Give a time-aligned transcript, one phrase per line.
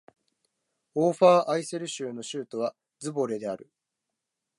[0.95, 3.69] オーファーアイセル州の州都はズヴォレである